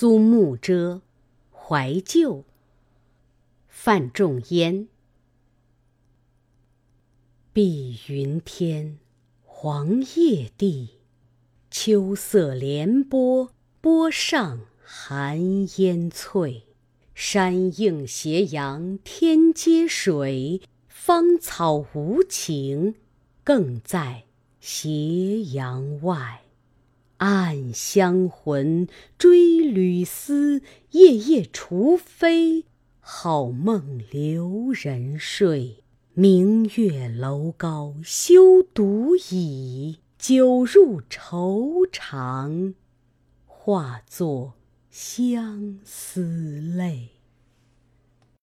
[0.00, 1.02] 苏幕遮，
[1.50, 2.44] 怀旧。
[3.66, 4.86] 范仲淹。
[7.52, 9.00] 碧云天，
[9.42, 11.00] 黄叶地，
[11.68, 13.50] 秋色连波，
[13.80, 16.68] 波上寒烟翠。
[17.12, 22.94] 山映斜阳天接水，芳草无情
[23.42, 24.26] 更在
[24.60, 26.44] 斜阳外。
[27.18, 32.64] 暗香魂追旅思，夜夜雏飞。
[33.00, 35.84] 好梦留人睡。
[36.14, 42.74] 明月楼高休独倚，酒入愁肠，
[43.46, 44.54] 化作
[44.90, 47.17] 相思泪。